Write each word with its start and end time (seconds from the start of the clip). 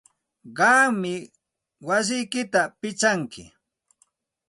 Qammi 0.57 1.13
wasiyki 1.87 2.41
pichanki. 2.79 3.43